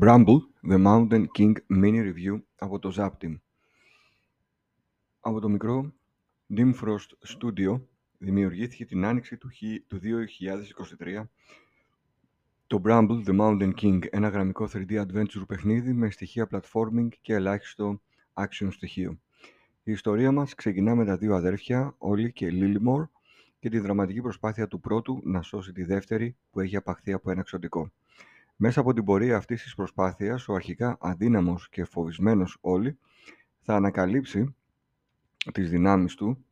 [0.00, 3.38] Bramble, The Mountain King Mini Review από το Zaptim.
[5.20, 5.92] Από το μικρό
[6.56, 7.80] Dim Frost Studio
[8.18, 9.50] δημιουργήθηκε την άνοιξη του
[11.00, 11.24] 2023
[12.66, 18.00] το Bramble The Mountain King, ένα γραμμικό 3D adventure παιχνίδι με στοιχεία platforming και ελάχιστο
[18.34, 19.18] action στοιχείο.
[19.82, 23.08] Η ιστορία μας ξεκινά με τα δύο αδέρφια, Όλι και Lillimore,
[23.58, 27.40] και τη δραματική προσπάθεια του πρώτου να σώσει τη δεύτερη που έχει απαχθεί από ένα
[27.40, 27.90] εξωτικό.
[28.60, 32.98] Μέσα από την πορεία αυτής της προσπάθειας, ο αρχικά αδύναμος και φοβισμένος Όλι
[33.60, 34.56] θα ανακαλύψει
[35.52, 36.44] τις δυνάμεις του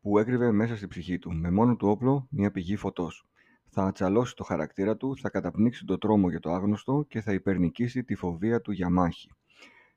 [0.00, 3.26] που έκρυβε μέσα στη ψυχή του, με μόνο του όπλο μια πηγή φωτός.
[3.66, 8.04] Θα ατσαλώσει το χαρακτήρα του, θα καταπνίξει το τρόμο για το άγνωστο και θα υπερνικήσει
[8.04, 9.30] τη φοβία του για μάχη.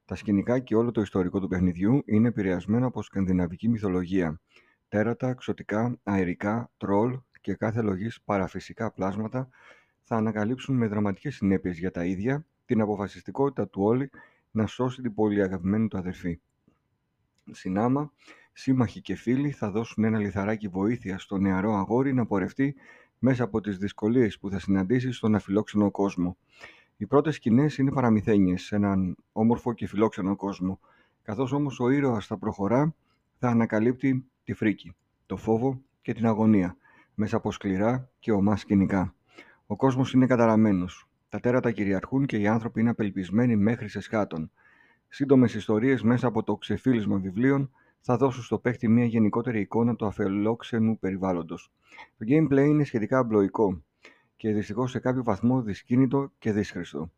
[0.06, 4.42] Τα σκηνικά και όλο το ιστορικό του παιχνιδιού είναι επηρεασμένο από σκανδιναβική μυθολογία.
[4.88, 9.50] Τέρατα, ξωτικά, αερικά, τρόλ και κάθε λογής παραφυσικά πλάσματα
[10.04, 14.10] θα ανακαλύψουν με δραματικές συνέπειες για τα ίδια την αποφασιστικότητα του όλη
[14.52, 16.40] να σώσει την πολύ αγαπημένη του αδερφή.
[17.52, 18.12] Συνάμα,
[18.54, 22.76] σύμμαχοι και φίλοι θα δώσουν ένα λιθαράκι βοήθεια στο νεαρό αγόρι να πορευτεί
[23.20, 26.38] μέσα από τις δυσκολίες που θα συναντήσει στον αφιλόξενο κόσμο.
[26.98, 30.80] Οι πρώτες σκηνές είναι παραμυθένιες σε έναν όμορφο και φιλόξενο κόσμο,
[31.22, 32.96] καθώς όμως ο ήρωας θα προχωρά,
[33.38, 36.78] θα ανακαλύπτει τη φρίκη, το φόβο και την αγωνία,
[37.16, 39.16] μέσα από σκληρά και ομά σκηνικά.
[39.72, 41.08] Ο κόσμος είναι καταραμένος.
[41.30, 44.52] Τα τέρατα κυριαρχούν και οι άνθρωποι είναι απελπισμένοι μέχρι σε σκάτων.
[45.08, 50.06] Σύντομες ιστορίες μέσα από το ξεφύλισμα βιβλίων θα δώσουν στο παίχτη μια γενικότερη εικόνα του
[50.06, 51.72] αφελόξενου περιβάλλοντος.
[52.18, 53.84] Το gameplay είναι σχετικά απλοϊκό
[54.36, 57.12] και δυστυχώς σε κάποιο βαθμό δυσκίνητο και δύσχριστο.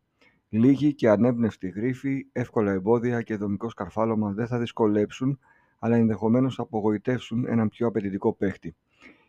[0.48, 5.38] Λίγοι και ανέμπνευτοι γρίφοι, εύκολα εμπόδια και δομικό σκαρφάλωμα δεν θα δυσκολέψουν,
[5.78, 8.74] αλλά ενδεχομένως θα απογοητεύσουν έναν πιο απαιτητικό παίχτη.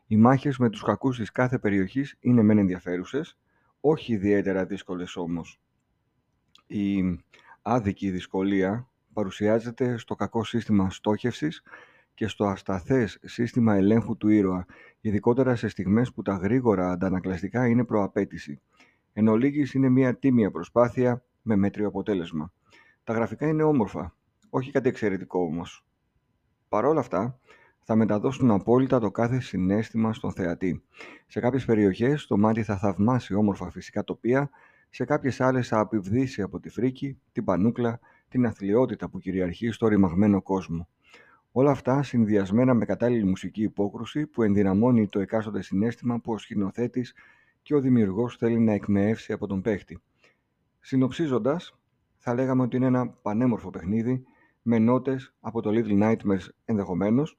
[0.08, 3.38] Οι μάχες με τους κακούς της κάθε περιοχής είναι μεν ενδιαφέρουσες,
[3.80, 5.60] όχι ιδιαίτερα δύσκολες όμως.
[6.68, 7.04] Η
[7.62, 11.64] άδικη δυσκολία παρουσιάζεται στο κακό σύστημα στόχευσης
[12.14, 14.66] και στο ασταθές σύστημα ελέγχου του ήρωα,
[15.02, 18.62] ειδικότερα σε στιγμές που τα γρήγορα αντανακλαστικά είναι προαπέτηση.
[19.14, 22.54] Εν ολίγης είναι μια τίμια προσπάθεια με μέτριο αποτέλεσμα.
[23.04, 24.16] Τα γραφικά είναι όμορφα,
[24.50, 25.86] όχι κάτι εξαιρετικό όμως.
[26.70, 27.40] Παρ' όλα αυτά,
[27.88, 30.84] θα μεταδώσουν απόλυτα το κάθε συνέστημα στον θεατή.
[31.28, 34.50] Σε κάποιες περιοχές το μάτι θα θαυμάσει όμορφα φυσικά τοπία,
[34.90, 39.88] σε κάποιες άλλες θα απειβδίσει από τη φρίκη, την πανούκλα, την αθλειότητα που κυριαρχεί στο
[39.88, 40.88] ρημαγμένο κόσμο.
[41.52, 47.14] Όλα αυτά συνδυασμένα με κατάλληλη μουσική υπόκρουση που ενδυναμώνει το εκάστοτε συνέστημα που ο σκηνοθέτης
[47.62, 50.02] και ο δημιουργός θέλει να εκμεεύσει από τον παίχτη.
[50.80, 51.80] Συνοψίζοντας,
[52.18, 54.24] θα λέγαμε ότι είναι ένα πανέμορφο παιχνίδι
[54.62, 57.38] με νότες από το Little Nightmares ενδεχομένως,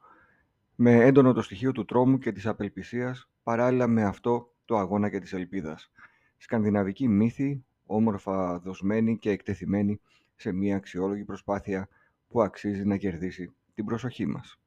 [0.78, 5.18] με έντονο το στοιχείο του τρόμου και της απελπισίας παράλληλα με αυτό το αγώνα και
[5.18, 5.90] της ελπίδας.
[6.36, 10.00] Σκανδιναβική μύθη, όμορφα δοσμένη και εκτεθειμένη
[10.34, 11.88] σε μια αξιόλογη προσπάθεια
[12.28, 14.60] που αξίζει να κερδίσει την προσοχή μας.